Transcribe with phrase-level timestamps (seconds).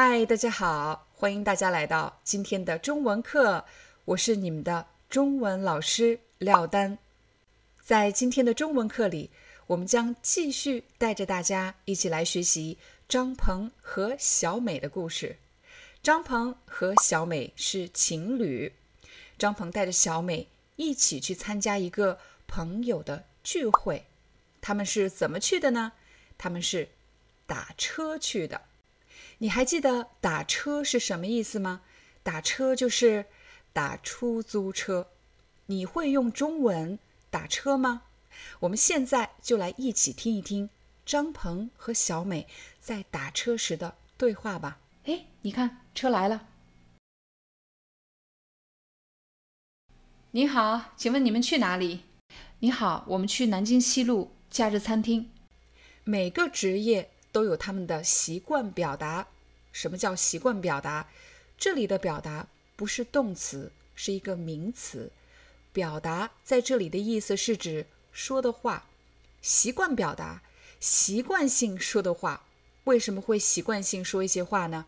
[0.00, 3.64] 嗨，大家好，欢迎大家来到今天的中文课，
[4.04, 6.98] 我是你们的中文老师廖丹。
[7.82, 9.32] 在今天的中文课里，
[9.66, 15.36] 我们将继续带着大家一起来学习张鹏和小美的故事。
[16.00, 18.72] 张鹏和小美是情侣，
[19.36, 20.46] 张鹏带着小美
[20.76, 24.06] 一起去参加一个朋友的聚会。
[24.60, 25.94] 他们是怎么去的呢？
[26.38, 26.90] 他们是
[27.48, 28.60] 打车去的。
[29.40, 31.82] 你还记得打车是什么意思吗？
[32.24, 33.26] 打车就是
[33.72, 35.08] 打出租车。
[35.66, 36.98] 你会用中文
[37.30, 38.02] 打车吗？
[38.60, 40.68] 我们现在就来一起听一听
[41.06, 42.48] 张鹏和小美
[42.80, 44.80] 在打车时的对话吧。
[45.04, 46.48] 哎，你看车来了。
[50.32, 52.00] 你好，请问你们去哪里？
[52.58, 55.30] 你好，我们去南京西路假日餐厅。
[56.02, 57.12] 每个职业。
[57.32, 59.26] 都有他们的习惯表达。
[59.72, 61.08] 什么叫习惯表达？
[61.56, 65.10] 这里的表达不是动词，是一个名词。
[65.72, 68.86] 表达在这里的意思是指说的话，
[69.42, 70.42] 习惯表达，
[70.80, 72.44] 习惯性说的话。
[72.84, 74.86] 为什么会习惯性说一些话呢？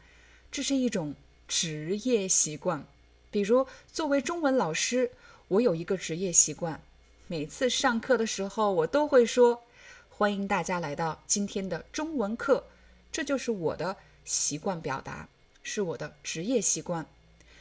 [0.50, 1.14] 这是一种
[1.47, 2.84] 职业习惯。
[3.30, 5.12] 比如，作为中文老师，
[5.48, 6.80] 我有一个职业习惯，
[7.28, 9.62] 每次上课的时候，我都会说。
[10.20, 12.66] 欢迎大家来到今天的中文课，
[13.10, 15.26] 这就是我的习惯表达，
[15.62, 17.06] 是我的职业习惯。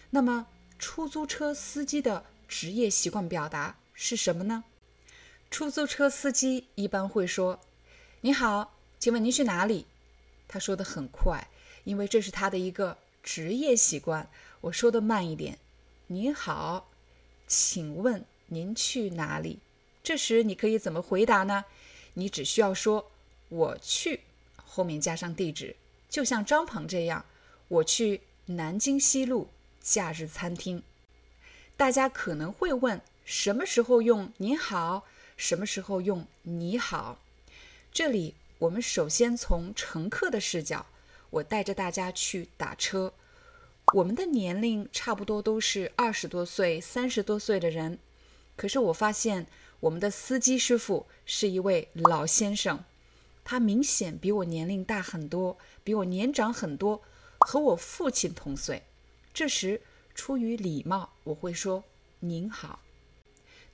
[0.09, 0.46] 那么，
[0.78, 4.66] 出租车司机的职业习惯表达是什么呢？
[5.50, 7.62] 出租车司机一般会说
[8.19, 9.86] ：“你好，请问您去哪里？”
[10.50, 11.48] 他说的很快，
[11.86, 14.30] 因为这是他的一个职业习惯。
[14.59, 15.58] 我说的慢一点
[16.08, 16.90] ：“你好，
[17.48, 19.59] 请问您去哪里？”
[20.03, 21.64] 这时你可以怎么回答呢？
[22.19, 23.09] 你只需要说
[23.47, 24.19] “我去”，
[24.66, 25.78] 后面加上地址，
[26.09, 27.24] 就像张鹏这样，
[27.69, 29.47] 我去南京西路
[29.80, 30.84] 假日餐厅。
[31.78, 35.06] 大家可能会问，什么时候用“您好”，
[35.38, 37.19] 什么时候用“你好”？
[37.94, 40.86] 这里我们首先从乘客的视角，
[41.30, 43.13] 我带着大家去打车。
[43.94, 47.97] 我们的年龄差不多都是二十多岁、三十多岁的人，
[48.57, 49.47] 可是我发现。
[49.82, 52.84] 我们的司机师傅是一位老先生，
[53.44, 57.02] 他明显比我年龄大很多，比我年长很多，
[57.40, 58.84] 和我父亲同岁。
[59.34, 59.82] 这时
[60.14, 61.84] 出于礼貌，我会说
[62.20, 62.82] “您好”。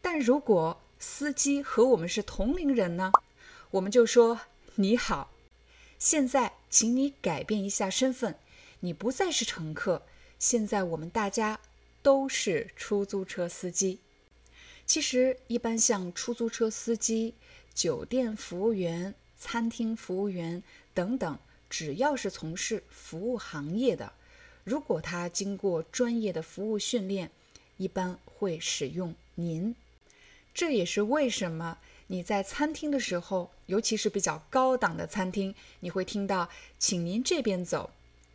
[0.02, 3.12] 但如果司机和我们是同龄人呢？
[3.72, 4.42] 我们就说
[4.76, 5.32] “你好”。
[5.98, 8.38] 现在，请你改变一下身份，
[8.82, 10.06] 你不再是乘客，
[10.38, 11.60] 现在我们大家
[12.04, 14.00] 都是出租车司机。
[14.86, 17.34] 其实，一般像出租车司机、
[17.74, 20.62] 酒店服务员、餐厅服务员
[20.94, 24.14] 等等，只要是从事服务行业的，
[24.64, 27.32] 如果他经过专业的服务训练，
[27.78, 29.76] 一般会使用“您”。
[30.54, 36.48] 这也是为什么你在餐厅的时候，尤其是比较高档的餐厅，你会听到
[36.78, 37.90] “请您这边走”；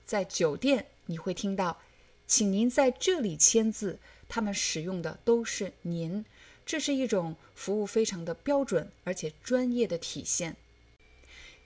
[0.05, 1.81] 在酒店，你会听到
[2.27, 4.01] “请您在这里签字”。
[4.29, 6.25] 他们使用的都是“您”。
[6.71, 10.55] 这是一种服务非常的标准而且专业的体现。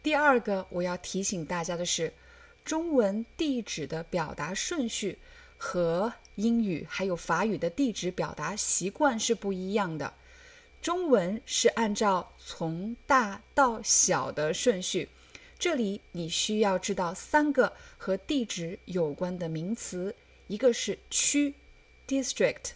[0.03, 2.15] 第二个我要提醒大家的是，
[2.65, 5.19] 中文地址的表达顺序
[5.59, 10.15] 和英语还有法语的地址表达习惯是不一样的。
[10.81, 15.11] 中文是按照从大到小的顺序，
[15.59, 20.17] 这里你需要知道三个和地址有关的名词，
[20.47, 21.53] 一个是区
[22.09, 22.71] （district），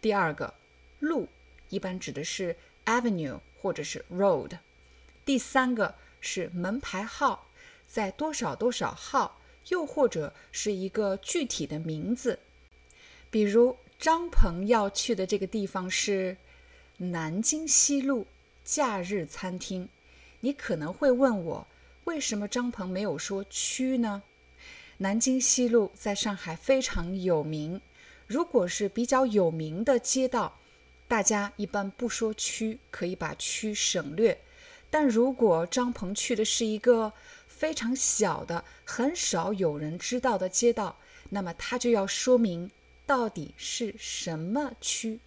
[0.00, 0.52] 第二个
[0.98, 1.28] 路。
[1.72, 2.54] 一般指的是
[2.84, 4.58] avenue 或者是 road。
[5.24, 7.48] 第三个是门牌号，
[7.86, 12.38] 在多少多少号，又或者是一个具体的名字。
[13.30, 16.36] 比如张鹏要去的这个地方是
[16.98, 18.26] 南京西路
[18.62, 19.88] 假日餐厅。
[20.40, 21.66] 你可能会问我，
[22.04, 24.22] 为什么张鹏没有说区呢？
[24.98, 27.80] 南京西路在上海非常有名。
[28.26, 30.58] 如果是比较有名的街道，
[31.12, 34.40] 大家一般不说区，可以把区省略。
[34.88, 37.12] 但如果张鹏去的是一个
[37.46, 40.96] 非常小的、很少有人知道的街道，
[41.28, 42.70] 那么他就要说明
[43.04, 45.20] 到底是什么区。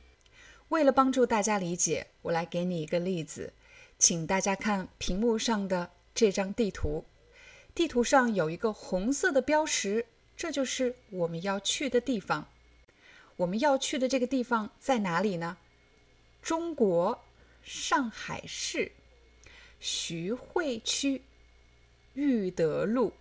[0.69, 3.53] 为了帮助大家理解，我来给你一个例子，
[3.99, 7.05] 请大家看屏幕上的这张地图。
[7.75, 12.47] 地图上有一个红色的标识，这就是我们要去的地方。
[13.35, 15.57] 我们要去的这个地方在哪里呢？
[16.45, 17.25] 中国
[17.63, 18.91] 上海市
[19.79, 21.23] 徐汇区
[22.13, 23.13] 裕德路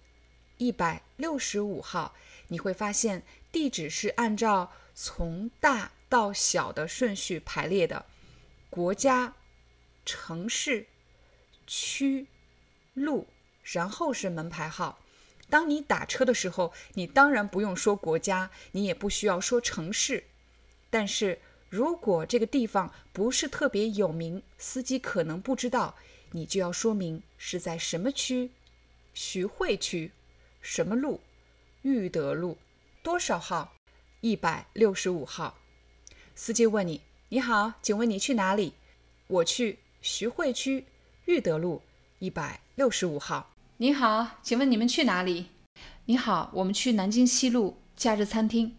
[0.59, 2.15] 一百六十五号。
[2.49, 8.05] 你会发现地址是按照从大到小的顺序排列的：
[8.69, 9.35] 国家、
[10.05, 10.87] 城市、
[11.67, 12.27] 区、
[12.93, 13.27] 路。
[13.63, 14.99] 然后是门牌号。
[15.49, 20.25] 当你打车的时候，你当然不用说国家，你也不需要说城市。
[20.91, 21.41] 但是
[21.75, 25.97] 如果这个地方不是特别有名，司机可能不知道，
[26.31, 28.53] 你就要说明是在什么区，
[29.13, 30.13] 徐汇区，
[30.61, 31.21] 什么路，
[31.83, 32.57] 裕德路，
[33.03, 33.75] 多少号，
[34.21, 35.59] 一百六十五号。
[36.37, 37.01] 司机问你
[37.31, 38.75] ：“你好，请问你去哪里？”
[39.27, 40.87] 我去徐汇区
[41.25, 41.83] 裕德路
[42.21, 43.51] 一百六十五号。
[43.79, 45.47] 你好，请问你们去哪里？
[46.05, 48.77] 你好，我们去南京西路假日餐厅。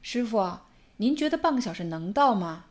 [0.00, 0.60] 师傅，
[1.00, 2.66] 您觉得半个小时能到吗？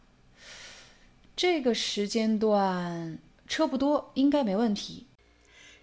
[1.35, 3.17] 这个时间段
[3.47, 5.07] 车不多，应该没问题。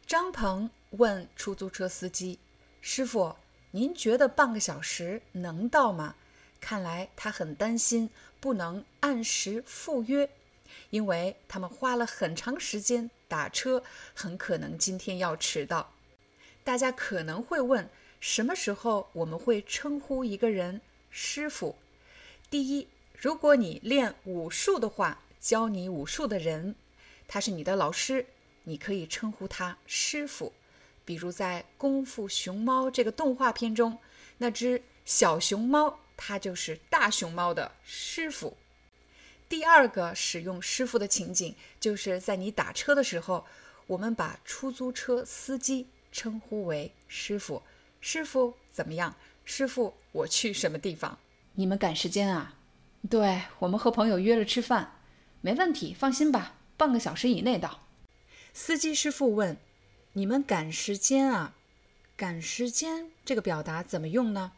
[0.07, 2.39] 张鹏问出租车司机
[2.81, 3.35] ：“师傅，
[3.73, 6.15] 您觉得半个小时能到吗？”
[6.63, 8.09] 看来他很担心
[8.39, 10.31] 不能按时赴约。
[10.91, 13.83] 因为他们花了很长时间打车，
[14.15, 15.93] 很可能今天要迟到。
[16.63, 17.91] 大家可能会问，
[18.21, 21.75] 什么时候我们会称呼一个人师傅？
[22.49, 22.87] 第一，
[23.19, 26.77] 如果你练武术的话，教你武术的人，
[27.27, 28.27] 他是你的老师，
[28.65, 30.53] 你可以称呼他师傅。
[31.05, 33.99] 比如在《功夫熊猫》这个动画片中，
[34.39, 38.57] 那只小熊猫，它就是大熊猫的师傅。
[39.49, 43.45] 第二个使用师傅的情景，就是在你打车的时候，
[43.87, 47.63] 我们把出租车司机称呼为师傅。
[48.01, 49.15] 师傅怎么样？
[49.45, 51.19] 师傅，我去什么地方？
[51.59, 52.55] 你们赶时间啊？
[53.09, 55.01] 对我们和朋友约了吃饭，
[55.41, 57.81] 没问题，放心吧，半个小时以内到。
[58.53, 59.57] 司机师傅问
[60.13, 61.55] ：“你们赶时间啊？
[62.15, 64.53] 赶时间这个表达怎么用呢？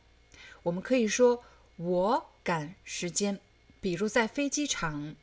[0.65, 1.45] 我们可以说
[1.77, 3.39] 我赶时间。”
[3.81, 5.15] 比如在飞机场，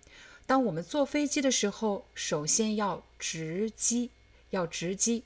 [0.46, 4.12] 当我们坐飞机的时候，首先要值机，
[4.52, 5.26] 要值机。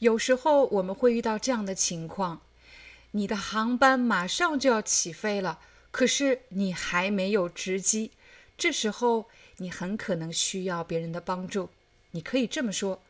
[0.00, 2.42] 有时候我们会遇到这样的情况：
[3.12, 8.12] 你的航班马上就要起飞了，可是你还没有值机。
[8.56, 11.70] 这时候你很可能需要别人的帮助。
[12.10, 13.02] 你可以这么说：“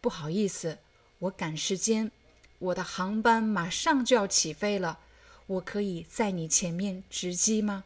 [0.00, 0.78] 不好意思，
[1.18, 2.10] 我赶时间，
[2.58, 4.98] 我的航班马上就要起飞了，
[5.46, 7.84] 我可以在你前面值机吗？”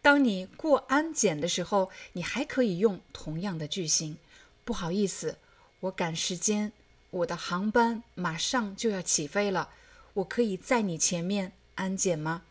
[0.00, 4.16] 当你过安检的时候，你还可以用同样的句型。
[4.64, 5.38] 不好意思，
[5.80, 6.72] 我赶时间，
[7.10, 9.68] 我的航班马上就要起飞了，
[10.14, 12.42] 我可以在你前面安检吗？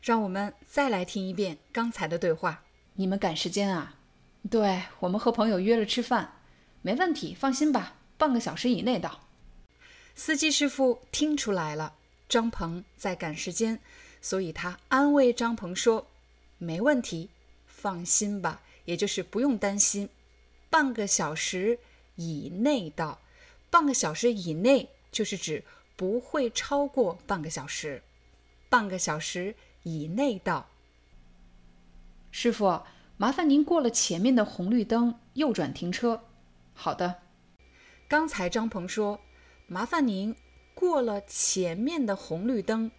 [0.00, 2.62] 让我们再来听一遍刚才的对话。
[2.94, 3.96] 你们赶时间啊？
[4.50, 6.40] 对我们和朋友约了吃饭，
[6.82, 9.20] 没问题，放心吧，半个小时以内到。
[10.14, 11.94] 司机师傅听出来了，
[12.28, 13.80] 张鹏在赶时间，
[14.20, 16.06] 所以他安慰张鹏说。
[16.62, 17.30] 没问题，
[17.66, 20.10] 放心吧，也就是不用担心，
[20.68, 21.78] 半个小时
[22.16, 23.18] 以内到。
[23.70, 25.64] 半个小时以内就是指
[25.96, 28.02] 不会超过半个小时，
[28.68, 30.68] 半个小时以内到。
[32.30, 32.82] 师傅，
[33.16, 36.22] 麻烦您过了前面的红绿灯右转停车。
[36.74, 37.22] 好的。
[38.08, 39.20] 刚才张鹏说，
[39.66, 40.34] 麻烦您
[40.74, 42.90] 过了前面的红绿灯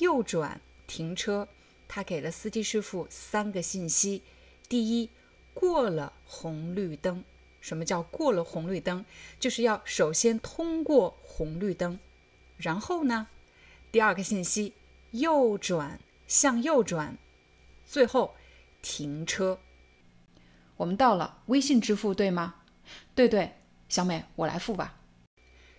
[0.00, 1.48] 右转停车。
[1.86, 4.22] 他给了司机师傅三个信息：
[4.68, 5.10] 第一，
[5.54, 7.24] 过了红绿灯。
[7.60, 9.04] 什么叫过了红绿灯？
[9.38, 11.98] 就是要首先通过红绿灯，
[12.56, 13.28] 然后呢，
[13.90, 14.74] 第二个信息，
[15.10, 17.18] 右转，向右转，
[17.84, 18.36] 最后
[18.80, 19.58] 停车。
[20.76, 22.54] 我们到了，微信支付对吗？
[23.16, 23.56] 对对，
[23.88, 25.00] 小美，我来付吧。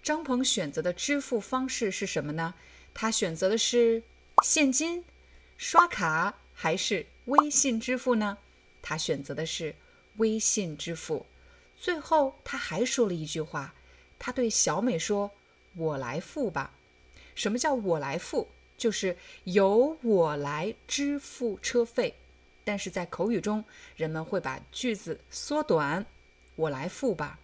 [0.02, 2.56] 张鹏选择的支付方式是什么呢？
[2.94, 4.04] 他选择的是
[4.44, 5.06] 现金。
[5.56, 8.38] 刷卡还是微信支付呢？
[8.82, 9.76] 他选择的是
[10.18, 11.26] 微信支付。
[11.76, 13.76] 最后他还说了一句话，
[14.18, 15.32] 他对小美说
[15.78, 16.74] ：“我来付吧。”
[17.36, 18.48] 什么叫我来付？
[18.80, 22.16] 就是由我来支付车费。
[22.64, 23.64] 但是在口语中，
[23.96, 26.04] 人们会把句子缩短，
[26.56, 27.40] 我来付吧。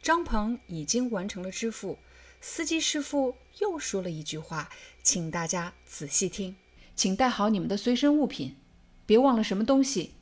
[0.00, 1.98] 张鹏已经完成了支付，
[2.40, 4.70] 司机师傅又说了一句话，
[5.02, 6.54] 请大家仔细听，
[6.94, 8.54] 请带好你们的随身物品，
[9.04, 10.14] 别忘了什么东西。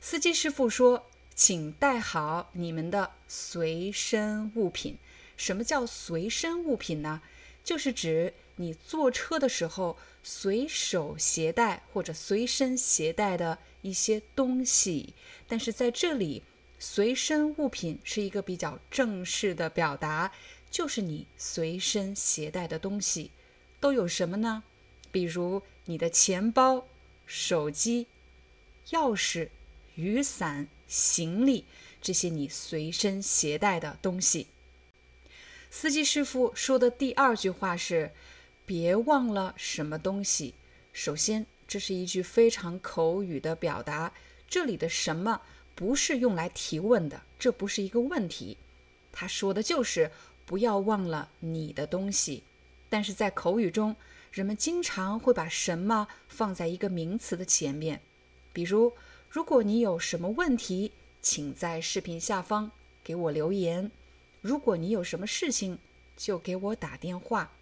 [0.00, 1.06] 司机师傅说。
[1.38, 4.98] 请带好你们的随身物品。
[5.36, 7.22] 什么叫随身物品呢？
[7.62, 15.14] 就是指你坐车的时候随手携带或者随身携带的一些东西。
[15.48, 16.42] 但是在这里，
[16.78, 20.30] 随身物品是一个比较正式的表达，
[20.70, 23.32] 就是你随身携带的东西
[23.80, 24.62] 都有什么呢？
[25.10, 26.86] 比如你的钱包、
[27.26, 28.06] 手机、
[28.90, 29.48] 钥匙、
[29.94, 30.68] 雨伞。
[30.90, 31.66] 行李
[32.00, 34.46] 这些你随身携带的东西。
[35.70, 38.12] 司机师傅说的第二句话是
[38.68, 40.54] ：“别忘了什么东西。”
[40.92, 44.12] 首先，这是一句非常口语的表达。
[44.46, 45.40] 这里的“什么”
[45.74, 48.58] 不是用来提问的，这不是一个问题。
[49.10, 50.10] 他说的就是
[50.44, 52.42] 不要忘了你的东西。
[52.90, 53.96] 但是在口语中，
[54.30, 58.00] 人们经常会把“什么”放在一个名词的前面，
[58.52, 58.92] 比如。
[59.30, 62.70] 如果你有什么问题，请在视频下方
[63.04, 63.90] 给我留言。
[64.40, 65.78] 如果你有什么事情，
[66.16, 67.52] 就给我打电话。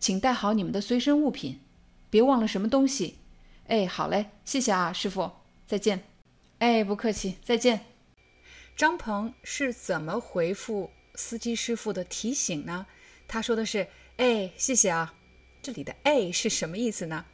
[0.00, 1.60] 请带好你们的随身物品，
[2.10, 3.18] 别忘了什么东西。
[3.66, 5.30] 哎，好嘞，谢谢啊，师傅，
[5.66, 6.04] 再见。
[6.58, 7.84] 哎，不客气，再见。
[8.76, 12.86] 张鹏是怎么回复司机师傅的提醒呢？
[13.26, 15.14] 他说的是：“哎，谢谢啊。”
[15.60, 17.26] 这里的“哎”是什么意思呢？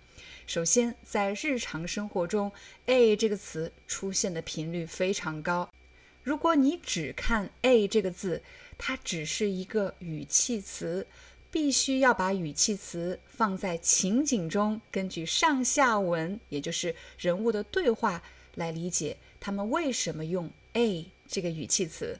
[0.46, 2.50] 首先，在日常生活中
[2.86, 5.68] 哎这个词出现的频率非常高。
[6.22, 8.42] 如果你只看哎这个字，
[8.76, 11.06] 它只是一个语气词，
[11.54, 18.24] 必须要把语气词放在情景中，根据上下文，也就是人物的对话
[18.56, 22.18] 来理解他们为什么用 “a” 这个语气词。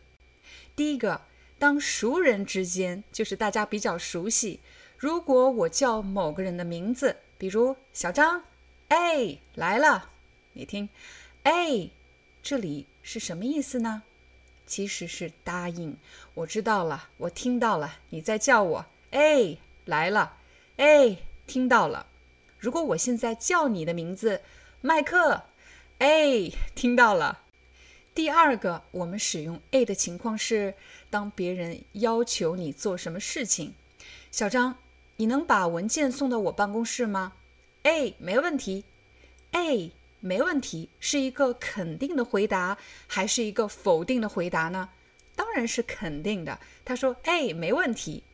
[0.76, 1.22] 第一个，
[1.58, 4.60] 当熟人之间，就是大家比较熟悉。
[4.96, 7.16] 如果我叫某个人的名字。
[7.36, 8.44] 比如小张，
[8.86, 10.12] 哎，来了。
[10.52, 10.88] 你听，
[11.42, 11.90] 哎，
[12.40, 14.04] 这里是什么意思呢？
[14.64, 15.96] 其实是答应。
[16.34, 20.38] 我知道了，我听到了，你在叫我，哎，来了，
[20.76, 22.08] 哎，听到了。
[22.58, 24.40] 如果我现在叫你的名字，
[24.80, 25.44] 麦克，
[25.98, 27.42] 哎，听到了。
[28.12, 30.74] 第二个，我们使用 A 的情况是，
[31.10, 33.74] 当别人要求你做什么事情，
[34.32, 34.78] 小张。
[35.18, 37.34] 你能把文件送到我办公室吗？
[37.84, 38.82] 哎，没问题。
[39.52, 44.88] 哎，没问题，是一个肯定的回答，还是一个否定的回答呢？
[45.36, 46.58] 当然是肯定的。
[46.84, 48.24] 他说：“哎，没问题。”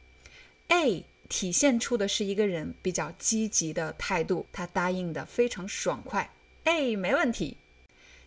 [0.71, 6.33] 哎，体现出的是一个人比较积极的态度，他答应的非常爽快。
[6.65, 7.57] 哎，没问题。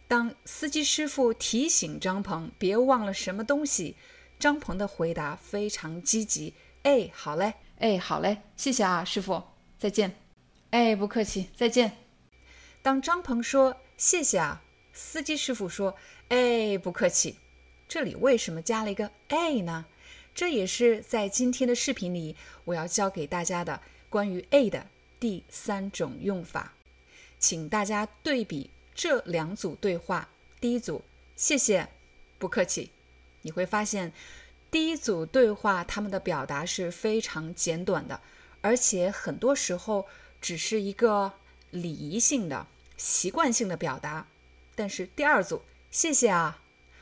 [0.10, 3.96] 当司机师傅提醒张鹏别忘了什么东西，
[4.38, 6.54] 张鹏的回答非常积极。
[6.84, 7.54] 哎，好嘞。
[7.80, 9.42] 哎，好嘞，谢谢啊，师傅，
[9.80, 10.16] 再见。
[10.72, 11.98] 哎，不客气，再见。
[12.82, 15.96] 当张鹏说谢谢啊，司机师傅说
[16.28, 17.38] 哎，不客气。
[17.88, 19.86] 这里为什么加了一个哎呢？
[20.36, 22.36] 这也是在今天的视频里
[22.66, 24.88] 我要教给大家的关于 “a” 的
[25.20, 26.74] 第三种用法，
[27.40, 30.30] 请大家对比这两组对话。
[30.60, 31.04] 第一组，
[31.36, 31.88] 谢谢，
[32.40, 32.92] 不客气，
[33.42, 34.14] 你会发现。
[34.72, 38.20] 第一组对话，他们的表达是非常简短的，
[38.62, 40.08] 而且很多时候
[40.42, 41.34] 只是一个
[41.70, 42.66] 礼仪性的、
[42.98, 44.26] 习惯性的表达。
[44.74, 45.62] 但是第二组，
[45.92, 46.60] 谢谢啊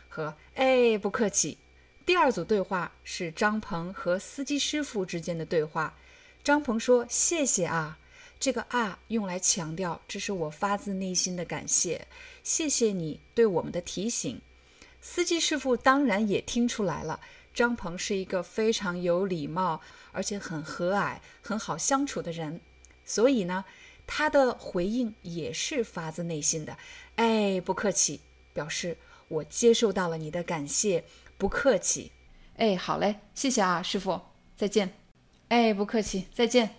[0.10, 1.58] 和哎不客气。
[2.06, 5.96] 第二组对话是张鹏和司机师傅之间的对话。
[6.44, 7.98] 张鹏说：“谢谢啊。”
[8.40, 12.08] 这个啊用来强调这是我发自内心的感谢，
[12.44, 14.42] 谢谢你对我们的提醒。
[15.00, 17.20] 司机师傅当然也听出来了。
[17.54, 19.82] 张鹏是一个非常有礼貌，
[20.12, 22.62] 而且很和蔼、很好相处的人，
[23.06, 23.66] 所以呢，
[24.08, 26.78] 他的回应也是发自内心的。
[27.18, 28.22] 哎，不客气，
[28.54, 31.04] 表示我接受到了你的感谢，
[31.42, 32.12] 不客气。
[32.58, 34.22] 哎，好嘞，谢谢啊，师傅，
[34.56, 34.94] 再见。
[35.48, 36.76] 哎，不客气，再见。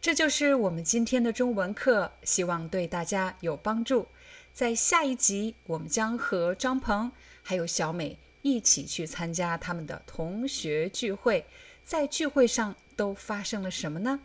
[0.00, 4.06] 这就是我们今天的中文课，希望对大家有帮助。
[4.54, 7.12] 在下一集，我们将和张鹏
[7.42, 8.18] 还有小美。
[8.40, 11.44] 一起去参加他们的同学聚会，
[11.84, 14.20] 在聚会上都发生了什么呢？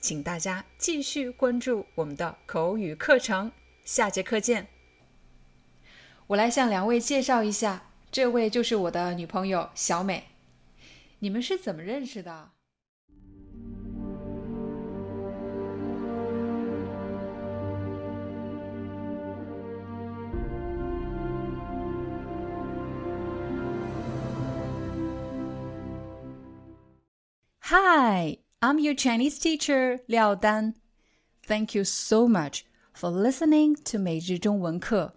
[0.00, 3.52] 请大家继续关注我们的口语课程，
[3.84, 4.66] 下节课见。
[6.26, 10.22] 我来向两位介绍一下，这位就是我的女朋友小美
[11.18, 12.52] 你们是怎么认识的
[27.62, 30.74] hi i'm your chinese teacher liao dan
[31.44, 32.60] thank you so much
[32.96, 35.16] for listening to 每日中文课